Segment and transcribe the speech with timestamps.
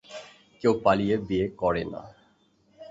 [0.61, 2.01] ‘কেউ পালিয়ে বিয়ে করে না।’